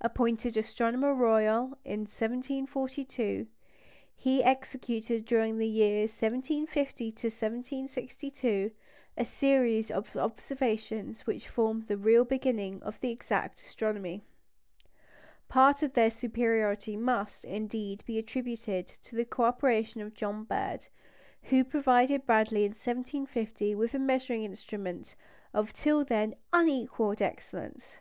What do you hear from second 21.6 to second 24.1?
provided Bradley in 1750 with a